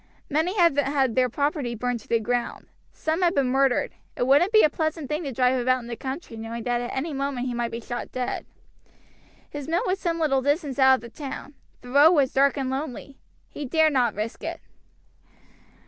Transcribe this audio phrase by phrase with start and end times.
[0.31, 3.93] Many had had their property burned to the ground; some had been murdered.
[4.17, 6.89] It wouldn't be a pleasant thing to drive about in the country knowing that at
[6.97, 8.47] any moment he might be shot dead.
[9.47, 12.71] His mill was some little distance out of the town; the road was dark and
[12.71, 13.19] lonely.
[13.47, 14.59] He dared not risk it.